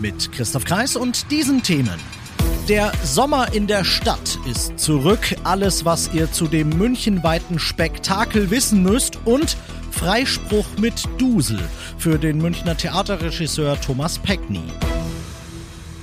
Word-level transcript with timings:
Mit 0.00 0.32
Christoph 0.32 0.64
Kreis 0.64 0.96
und 0.96 1.30
diesen 1.30 1.62
Themen. 1.62 2.00
Der 2.68 2.90
Sommer 3.04 3.52
in 3.52 3.66
der 3.66 3.84
Stadt 3.84 4.38
ist 4.50 4.78
zurück. 4.78 5.36
Alles, 5.44 5.84
was 5.84 6.14
ihr 6.14 6.32
zu 6.32 6.46
dem 6.46 6.70
münchenweiten 6.70 7.58
Spektakel 7.58 8.50
wissen 8.50 8.82
müsst 8.82 9.18
und 9.26 9.58
Freispruch 9.90 10.64
mit 10.78 11.02
Dusel 11.18 11.60
für 11.98 12.18
den 12.18 12.38
Münchner 12.38 12.76
Theaterregisseur 12.76 13.78
Thomas 13.78 14.18
Peckney. 14.18 14.62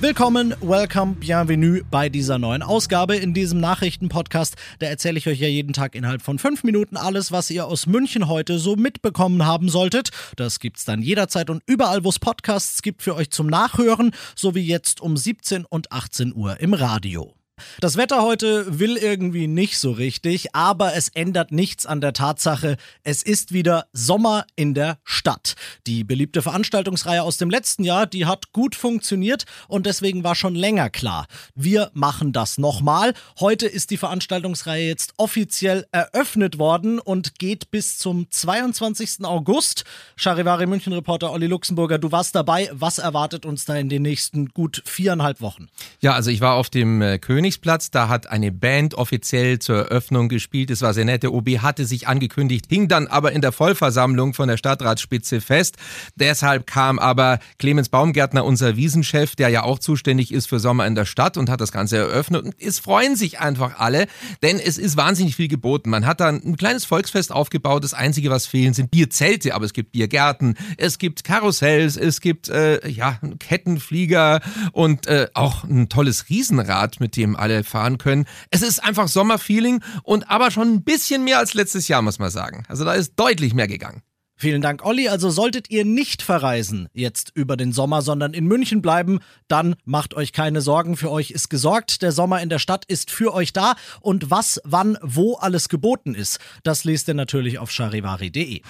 Willkommen, 0.00 0.54
welcome, 0.60 1.16
bienvenue 1.16 1.82
bei 1.90 2.08
dieser 2.08 2.38
neuen 2.38 2.62
Ausgabe 2.62 3.16
in 3.16 3.34
diesem 3.34 3.58
Nachrichtenpodcast. 3.58 4.54
Da 4.78 4.86
erzähle 4.86 5.18
ich 5.18 5.26
euch 5.26 5.40
ja 5.40 5.48
jeden 5.48 5.72
Tag 5.72 5.96
innerhalb 5.96 6.22
von 6.22 6.38
fünf 6.38 6.62
Minuten 6.62 6.96
alles, 6.96 7.32
was 7.32 7.50
ihr 7.50 7.66
aus 7.66 7.88
München 7.88 8.28
heute 8.28 8.60
so 8.60 8.76
mitbekommen 8.76 9.44
haben 9.44 9.68
solltet. 9.68 10.10
Das 10.36 10.60
gibt's 10.60 10.84
dann 10.84 11.02
jederzeit 11.02 11.50
und 11.50 11.64
überall, 11.66 12.04
wo 12.04 12.10
es 12.10 12.20
Podcasts 12.20 12.80
gibt, 12.82 13.02
für 13.02 13.16
euch 13.16 13.30
zum 13.30 13.48
Nachhören, 13.48 14.12
so 14.36 14.54
wie 14.54 14.64
jetzt 14.64 15.00
um 15.00 15.16
17 15.16 15.64
und 15.64 15.90
18 15.90 16.32
Uhr 16.32 16.60
im 16.60 16.74
Radio. 16.74 17.37
Das 17.80 17.96
Wetter 17.96 18.22
heute 18.22 18.78
will 18.78 18.96
irgendwie 18.96 19.46
nicht 19.46 19.78
so 19.78 19.92
richtig, 19.92 20.54
aber 20.54 20.94
es 20.94 21.08
ändert 21.08 21.52
nichts 21.52 21.86
an 21.86 22.00
der 22.00 22.12
Tatsache, 22.12 22.76
es 23.02 23.22
ist 23.22 23.52
wieder 23.52 23.86
Sommer 23.92 24.44
in 24.56 24.74
der 24.74 24.98
Stadt. 25.04 25.54
Die 25.86 26.04
beliebte 26.04 26.42
Veranstaltungsreihe 26.42 27.22
aus 27.22 27.36
dem 27.36 27.50
letzten 27.50 27.84
Jahr, 27.84 28.06
die 28.06 28.26
hat 28.26 28.52
gut 28.52 28.74
funktioniert 28.74 29.44
und 29.68 29.86
deswegen 29.86 30.24
war 30.24 30.34
schon 30.34 30.54
länger 30.54 30.90
klar, 30.90 31.26
wir 31.54 31.90
machen 31.94 32.32
das 32.32 32.58
nochmal. 32.58 33.14
Heute 33.40 33.66
ist 33.66 33.90
die 33.90 33.96
Veranstaltungsreihe 33.96 34.86
jetzt 34.86 35.14
offiziell 35.16 35.86
eröffnet 35.92 36.58
worden 36.58 36.98
und 36.98 37.38
geht 37.38 37.70
bis 37.70 37.98
zum 37.98 38.30
22. 38.30 39.24
August. 39.24 39.84
Charivari 40.16 40.66
München 40.66 40.92
Reporter 40.92 41.32
Olli 41.32 41.46
Luxemburger, 41.46 41.98
du 41.98 42.12
warst 42.12 42.34
dabei. 42.34 42.68
Was 42.72 42.98
erwartet 42.98 43.46
uns 43.46 43.64
da 43.64 43.76
in 43.76 43.88
den 43.88 44.02
nächsten 44.02 44.48
gut 44.48 44.82
viereinhalb 44.84 45.40
Wochen? 45.40 45.68
Ja, 46.00 46.14
also 46.14 46.30
ich 46.30 46.40
war 46.40 46.54
auf 46.54 46.70
dem 46.70 47.00
äh, 47.00 47.18
König 47.18 47.47
Königsplatz. 47.48 47.90
Da 47.90 48.08
hat 48.08 48.26
eine 48.28 48.52
Band 48.52 48.94
offiziell 48.94 49.58
zur 49.58 49.76
Eröffnung 49.76 50.28
gespielt. 50.28 50.70
Es 50.70 50.82
war 50.82 50.92
sehr 50.92 51.04
nett. 51.04 51.22
Der 51.22 51.32
OB 51.32 51.48
hatte 51.58 51.86
sich 51.86 52.06
angekündigt, 52.06 52.66
hing 52.68 52.88
dann 52.88 53.06
aber 53.06 53.32
in 53.32 53.40
der 53.40 53.52
Vollversammlung 53.52 54.34
von 54.34 54.48
der 54.48 54.58
Stadtratsspitze 54.58 55.40
fest. 55.40 55.76
Deshalb 56.16 56.66
kam 56.66 56.98
aber 56.98 57.38
Clemens 57.58 57.88
Baumgärtner, 57.88 58.44
unser 58.44 58.76
Wiesenchef, 58.76 59.34
der 59.34 59.48
ja 59.48 59.62
auch 59.62 59.78
zuständig 59.78 60.32
ist 60.32 60.46
für 60.46 60.58
Sommer 60.58 60.86
in 60.86 60.94
der 60.94 61.06
Stadt 61.06 61.36
und 61.36 61.48
hat 61.48 61.60
das 61.60 61.72
Ganze 61.72 61.96
eröffnet. 61.96 62.44
Und 62.44 62.54
es 62.60 62.78
freuen 62.78 63.16
sich 63.16 63.40
einfach 63.40 63.78
alle, 63.78 64.06
denn 64.42 64.58
es 64.58 64.76
ist 64.76 64.96
wahnsinnig 64.96 65.36
viel 65.36 65.48
geboten. 65.48 65.90
Man 65.90 66.06
hat 66.06 66.20
da 66.20 66.28
ein 66.28 66.56
kleines 66.56 66.84
Volksfest 66.84 67.32
aufgebaut. 67.32 67.82
Das 67.82 67.94
Einzige, 67.94 68.30
was 68.30 68.46
fehlen, 68.46 68.74
sind 68.74 68.90
Bierzelte, 68.90 69.54
aber 69.54 69.64
es 69.64 69.72
gibt 69.72 69.92
Biergärten, 69.92 70.56
es 70.76 70.98
gibt 70.98 71.24
Karussells, 71.24 71.96
es 71.96 72.20
gibt 72.20 72.48
äh, 72.48 72.86
ja 72.88 73.18
Kettenflieger 73.38 74.40
und 74.72 75.06
äh, 75.06 75.28
auch 75.34 75.64
ein 75.64 75.88
tolles 75.88 76.28
Riesenrad, 76.28 77.00
mit 77.00 77.16
dem 77.16 77.37
alle 77.38 77.64
fahren 77.64 77.98
können. 77.98 78.26
Es 78.50 78.62
ist 78.62 78.82
einfach 78.82 79.08
Sommerfeeling 79.08 79.82
und 80.02 80.30
aber 80.30 80.50
schon 80.50 80.72
ein 80.72 80.82
bisschen 80.84 81.24
mehr 81.24 81.38
als 81.38 81.54
letztes 81.54 81.88
Jahr, 81.88 82.02
muss 82.02 82.18
man 82.18 82.30
sagen. 82.30 82.64
Also 82.68 82.84
da 82.84 82.94
ist 82.94 83.14
deutlich 83.16 83.54
mehr 83.54 83.68
gegangen. 83.68 84.02
Vielen 84.40 84.62
Dank, 84.62 84.84
Olli. 84.86 85.08
Also 85.08 85.30
solltet 85.30 85.68
ihr 85.68 85.84
nicht 85.84 86.22
verreisen 86.22 86.88
jetzt 86.92 87.32
über 87.34 87.56
den 87.56 87.72
Sommer, 87.72 88.02
sondern 88.02 88.34
in 88.34 88.46
München 88.46 88.82
bleiben, 88.82 89.18
dann 89.48 89.74
macht 89.84 90.14
euch 90.14 90.32
keine 90.32 90.60
Sorgen. 90.60 90.96
Für 90.96 91.10
euch 91.10 91.32
ist 91.32 91.50
gesorgt. 91.50 92.02
Der 92.02 92.12
Sommer 92.12 92.40
in 92.40 92.48
der 92.48 92.60
Stadt 92.60 92.84
ist 92.84 93.10
für 93.10 93.34
euch 93.34 93.52
da. 93.52 93.74
Und 94.00 94.30
was, 94.30 94.60
wann, 94.62 94.96
wo 95.02 95.34
alles 95.34 95.68
geboten 95.68 96.14
ist, 96.14 96.38
das 96.62 96.84
lest 96.84 97.08
ihr 97.08 97.14
natürlich 97.14 97.58
auf 97.58 97.72
charivari.de. 97.72 98.62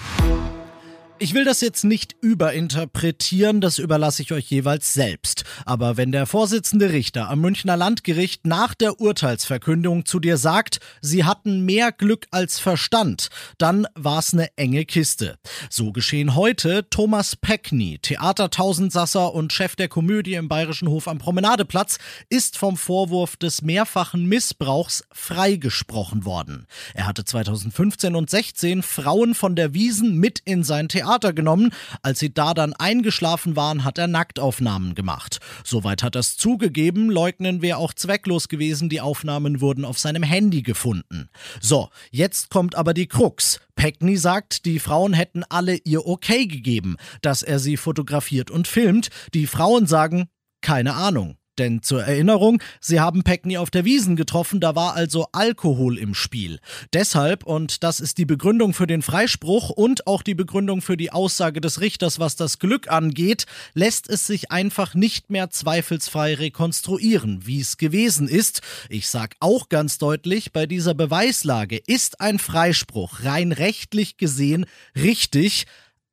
Ich 1.20 1.34
will 1.34 1.44
das 1.44 1.60
jetzt 1.60 1.82
nicht 1.82 2.14
überinterpretieren, 2.20 3.60
das 3.60 3.80
überlasse 3.80 4.22
ich 4.22 4.30
euch 4.30 4.48
jeweils 4.50 4.94
selbst. 4.94 5.42
Aber 5.66 5.96
wenn 5.96 6.12
der 6.12 6.26
Vorsitzende 6.26 6.92
Richter 6.92 7.28
am 7.28 7.40
Münchner 7.40 7.76
Landgericht 7.76 8.46
nach 8.46 8.72
der 8.72 9.00
Urteilsverkündung 9.00 10.04
zu 10.04 10.20
dir 10.20 10.36
sagt, 10.36 10.78
sie 11.00 11.24
hatten 11.24 11.64
mehr 11.64 11.90
Glück 11.90 12.28
als 12.30 12.60
Verstand, 12.60 13.30
dann 13.58 13.88
war's 13.96 14.32
eine 14.32 14.56
enge 14.56 14.84
Kiste. 14.84 15.38
So 15.70 15.90
geschehen 15.90 16.36
heute 16.36 16.88
Thomas 16.88 17.34
Peckney, 17.34 17.98
Theatertausendsasser 18.00 19.34
und 19.34 19.52
Chef 19.52 19.74
der 19.74 19.88
Komödie 19.88 20.34
im 20.34 20.46
Bayerischen 20.46 20.86
Hof 20.86 21.08
am 21.08 21.18
Promenadeplatz, 21.18 21.98
ist 22.28 22.56
vom 22.56 22.76
Vorwurf 22.76 23.36
des 23.36 23.62
mehrfachen 23.62 24.26
Missbrauchs 24.26 25.02
freigesprochen 25.12 26.24
worden. 26.24 26.68
Er 26.94 27.08
hatte 27.08 27.24
2015 27.24 28.14
und 28.14 28.30
16 28.30 28.84
Frauen 28.84 29.34
von 29.34 29.56
der 29.56 29.74
Wiesen 29.74 30.16
mit 30.18 30.38
in 30.44 30.62
sein 30.62 30.88
Theater 30.88 31.07
Theater 31.08 31.32
genommen. 31.32 31.72
Als 32.02 32.18
sie 32.18 32.32
da 32.32 32.52
dann 32.52 32.74
eingeschlafen 32.74 33.56
waren, 33.56 33.84
hat 33.84 33.96
er 33.98 34.08
Nacktaufnahmen 34.08 34.94
gemacht. 34.94 35.38
Soweit 35.64 36.02
hat 36.02 36.14
er 36.14 36.22
zugegeben, 36.22 37.10
leugnen 37.10 37.62
wäre 37.62 37.78
auch 37.78 37.94
zwecklos 37.94 38.48
gewesen, 38.48 38.90
die 38.90 39.00
Aufnahmen 39.00 39.60
wurden 39.62 39.84
auf 39.84 39.98
seinem 39.98 40.22
Handy 40.22 40.62
gefunden. 40.62 41.30
So, 41.60 41.88
jetzt 42.10 42.50
kommt 42.50 42.74
aber 42.74 42.92
die 42.92 43.06
Krux. 43.06 43.60
Peckney 43.74 44.16
sagt, 44.16 44.66
die 44.66 44.80
Frauen 44.80 45.14
hätten 45.14 45.44
alle 45.48 45.76
ihr 45.76 46.06
Okay 46.06 46.46
gegeben, 46.46 46.96
dass 47.22 47.42
er 47.42 47.58
sie 47.58 47.78
fotografiert 47.78 48.50
und 48.50 48.68
filmt. 48.68 49.08
Die 49.32 49.46
Frauen 49.46 49.86
sagen, 49.86 50.28
keine 50.60 50.94
Ahnung. 50.94 51.37
Denn 51.58 51.82
zur 51.82 52.04
Erinnerung, 52.04 52.62
sie 52.80 53.00
haben 53.00 53.22
Peckney 53.22 53.58
auf 53.58 53.70
der 53.70 53.84
Wiesen 53.84 54.16
getroffen, 54.16 54.60
da 54.60 54.74
war 54.74 54.94
also 54.94 55.26
Alkohol 55.32 55.98
im 55.98 56.14
Spiel. 56.14 56.60
Deshalb, 56.92 57.44
und 57.44 57.82
das 57.82 58.00
ist 58.00 58.18
die 58.18 58.24
Begründung 58.24 58.74
für 58.74 58.86
den 58.86 59.02
Freispruch 59.02 59.70
und 59.70 60.06
auch 60.06 60.22
die 60.22 60.34
Begründung 60.34 60.80
für 60.82 60.96
die 60.96 61.12
Aussage 61.12 61.60
des 61.60 61.80
Richters, 61.80 62.18
was 62.18 62.36
das 62.36 62.58
Glück 62.58 62.90
angeht, 62.90 63.46
lässt 63.74 64.08
es 64.08 64.26
sich 64.26 64.50
einfach 64.50 64.94
nicht 64.94 65.30
mehr 65.30 65.50
zweifelsfrei 65.50 66.34
rekonstruieren, 66.34 67.46
wie 67.46 67.60
es 67.60 67.76
gewesen 67.76 68.28
ist. 68.28 68.62
Ich 68.88 69.08
sag 69.08 69.34
auch 69.40 69.68
ganz 69.68 69.98
deutlich, 69.98 70.52
bei 70.52 70.66
dieser 70.66 70.94
Beweislage 70.94 71.76
ist 71.86 72.20
ein 72.20 72.38
Freispruch 72.38 73.24
rein 73.24 73.52
rechtlich 73.52 74.16
gesehen 74.16 74.66
richtig, 74.94 75.66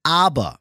aber 0.03 0.59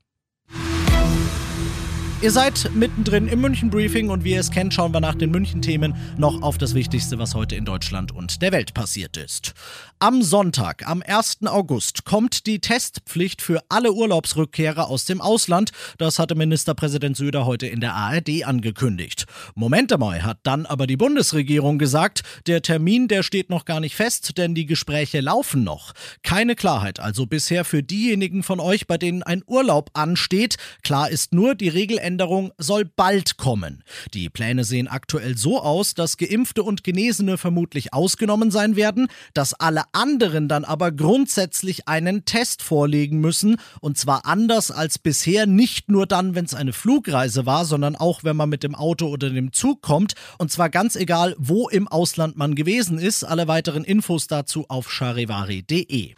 Ihr 2.25 2.31
seid 2.31 2.71
mittendrin 2.75 3.29
im 3.29 3.43
München 3.43 3.69
Briefing 3.69 4.09
und 4.09 4.25
wie 4.25 4.33
ihr 4.33 4.41
es 4.41 4.51
kennt, 4.51 4.73
schauen 4.73 4.95
wir 4.95 5.01
nach 5.01 5.15
den 5.15 5.31
München 5.31 5.61
Themen 5.61 5.95
noch 6.17 6.41
auf 6.41 6.57
das 6.57 6.73
Wichtigste, 6.73 7.19
was 7.19 7.35
heute 7.35 7.55
in 7.55 7.67
Deutschland 7.67 8.13
und 8.13 8.41
der 8.41 8.51
Welt 8.51 8.73
passiert 8.73 9.19
ist. 9.19 9.53
Am 9.99 10.23
Sonntag, 10.23 10.89
am 10.89 11.03
1. 11.07 11.41
August, 11.45 12.07
kommt 12.07 12.47
die 12.47 12.61
Testpflicht 12.61 13.43
für 13.43 13.63
alle 13.69 13.93
Urlaubsrückkehrer 13.93 14.89
aus 14.89 15.05
dem 15.05 15.21
Ausland. 15.21 15.73
Das 15.99 16.19
hatte 16.19 16.35
Ministerpräsident 16.35 17.15
Söder 17.15 17.45
heute 17.45 17.67
in 17.67 17.81
der 17.81 17.93
ARD 17.93 18.45
angekündigt. 18.45 19.27
Moment 19.55 19.93
einmal, 19.93 20.23
hat 20.23 20.39
dann 20.45 20.65
aber 20.65 20.87
die 20.87 20.97
Bundesregierung 20.97 21.79
gesagt, 21.79 22.23
der 22.47 22.63
Termin, 22.63 23.07
der 23.07 23.23
steht 23.23 23.51
noch 23.51 23.67
gar 23.67 23.81
nicht 23.81 23.97
fest, 23.97 24.39
denn 24.39 24.55
die 24.55 24.65
Gespräche 24.65 25.21
laufen 25.21 25.63
noch. 25.63 25.93
Keine 26.23 26.55
Klarheit 26.55 27.01
also 27.01 27.27
bisher 27.27 27.67
für 27.67 27.83
diejenigen 27.83 28.43
von 28.43 28.61
euch, 28.61 28.87
bei 28.87 28.97
denen 28.97 29.23
ein 29.23 29.43
Urlaub 29.47 29.91
ansteht. 29.93 30.57
Klar 30.83 31.11
ist 31.11 31.35
nur, 31.35 31.55
die 31.55 31.69
Regeländerung 31.69 32.14
Veränderung 32.15 32.53
soll 32.59 32.85
bald 32.85 33.39
kommen. 33.39 33.83
Die 34.13 34.31
Pläne 34.31 34.63
sehen 34.63 34.87
aktuell 34.87 35.37
so 35.37 35.61
aus, 35.61 35.95
dass 35.95 36.17
Geimpfte 36.17 36.63
und 36.63 36.85
Genesene 36.85 37.39
vermutlich 37.39 37.93
ausgenommen 37.93 38.53
sein 38.53 38.77
werden, 38.77 39.09
dass 39.33 39.53
alle 39.55 39.83
anderen 39.91 40.47
dann 40.47 40.65
aber 40.65 40.93
grundsätzlich 40.93 41.89
einen 41.89 42.25
Test 42.25 42.63
vorlegen 42.63 43.21
müssen 43.21 43.57
und 43.81 43.99
zwar 43.99 44.27
anders 44.27 44.71
als 44.71 45.01
bisher, 45.01 45.47
nicht 45.47 45.91
nur 45.91 46.07
dann, 46.07 46.37
wenn 46.37 46.45
es 46.45 46.55
eine 46.55 46.73
Flugreise 46.73 47.47
war, 47.47 47.65
sondern 47.65 47.97
auch 47.97 48.23
wenn 48.23 48.37
man 48.37 48.49
mit 48.49 48.63
dem 48.63 48.77
Auto 48.77 49.09
oder 49.09 49.31
dem 49.31 49.53
Zug 49.53 49.83
kommt 49.83 50.15
und 50.39 50.53
zwar 50.53 50.71
ganz 50.71 50.95
egal, 50.95 51.35
wo 51.37 51.69
im 51.69 51.89
Ausland 51.89 52.37
man 52.37 52.55
gewesen 52.55 52.99
ist. 52.99 53.25
Alle 53.25 53.49
weiteren 53.49 53.83
Infos 53.83 54.29
dazu 54.29 54.67
auf 54.69 54.89
charivari.de. 54.89 56.15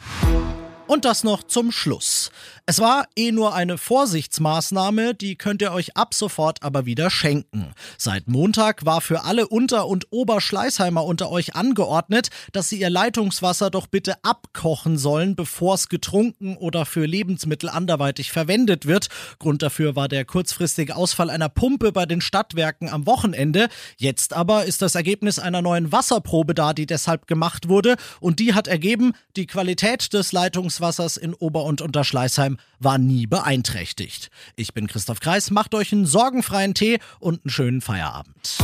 Und 0.87 1.05
das 1.05 1.25
noch 1.25 1.43
zum 1.43 1.73
Schluss. 1.73 2.31
Es 2.65 2.81
war 2.81 3.07
eh 3.17 3.33
nur 3.33 3.55
eine 3.55 3.79
Vorsichtsmaßnahme, 3.79 5.15
die 5.15 5.37
könnt 5.37 5.63
ihr 5.63 5.73
euch 5.73 5.97
ab 5.97 6.15
sofort 6.15 6.63
aber 6.63 6.87
wieder 6.87 7.11
schenken. 7.11 7.73
Seit 7.99 8.29
Montag 8.29 8.85
war 8.85 9.01
für 9.01 9.25
alle 9.25 9.49
Unter- 9.49 9.87
und 9.87 10.07
Oberschleißheimer 10.11 11.05
unter 11.05 11.31
euch 11.31 11.55
angeordnet, 11.55 12.29
dass 12.53 12.69
sie 12.69 12.81
ihr 12.81 12.91
Leitungswasser 12.91 13.71
doch 13.71 13.87
bitte 13.87 14.15
abkochen 14.25 14.99
sollen, 14.99 15.37
bevor 15.37 15.75
es 15.75 15.89
getrunken 15.89 16.57
oder 16.57 16.87
für 16.87 17.07
Lebensmittel 17.07 17.69
anderweitig 17.69 18.33
verwendet 18.33 18.87
wird. 18.87 19.09
Grund 19.39 19.63
dafür 19.63 19.95
war 19.95 20.09
der 20.09 20.25
kurzfristige 20.25 20.97
Ausfall 20.97 21.31
einer 21.31 21.49
Pumpe 21.49 21.93
bei 21.93 22.07
den 22.07 22.21
Stadtwerken 22.21 22.89
am 22.89 23.07
Wochenende. 23.07 23.69
Jetzt 23.97 24.33
aber 24.33 24.65
ist 24.65 24.83
das 24.83 24.95
Ergebnis 24.95 25.39
einer 25.39 25.63
neuen 25.63 25.91
Wasserprobe 25.93 26.55
da, 26.55 26.73
die 26.73 26.87
deshalb 26.87 27.27
gemacht 27.27 27.69
wurde. 27.69 27.97
Und 28.21 28.41
die 28.41 28.55
hat 28.55 28.67
ergeben, 28.67 29.13
die 29.37 29.47
Qualität 29.47 30.13
des 30.13 30.33
Leitungswassers 30.77 31.17
in 31.17 31.35
Ober- 31.35 31.65
und 31.65 31.81
Unterschleißheim 31.81 32.59
war 32.79 32.99
nie 32.99 33.27
beeinträchtigt. 33.27 34.31
Ich 34.57 34.75
bin 34.75 34.87
Christoph 34.87 35.21
Kreis, 35.21 35.51
macht 35.51 35.75
euch 35.75 35.93
einen 35.93 36.07
sorgenfreien 36.07 36.75
Tee 36.75 36.99
und 37.19 37.45
einen 37.45 37.51
schönen 37.51 37.81
Feierabend. 37.81 38.59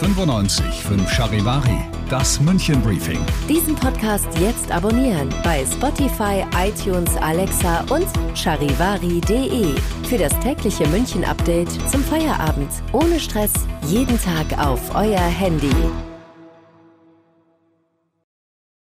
95 0.00 0.64
5 0.66 1.10
Charivari, 1.10 1.78
das 2.10 2.38
München 2.40 2.80
Briefing. 2.82 3.18
Diesen 3.48 3.74
Podcast 3.74 4.28
jetzt 4.38 4.70
abonnieren 4.70 5.28
bei 5.42 5.64
Spotify, 5.64 6.44
iTunes, 6.56 7.16
Alexa 7.16 7.80
und 7.88 8.06
charivari.de. 8.36 9.74
Für 10.08 10.18
das 10.18 10.38
tägliche 10.40 10.86
München-Update 10.88 11.70
zum 11.90 12.04
Feierabend. 12.04 12.70
Ohne 12.92 13.18
Stress, 13.18 13.52
jeden 13.88 14.20
Tag 14.20 14.58
auf 14.58 14.94
euer 14.94 15.18
Handy. 15.18 15.72